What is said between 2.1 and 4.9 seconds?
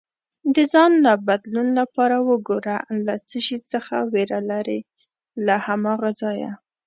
وګوره له څه شي څخه ویره لرې،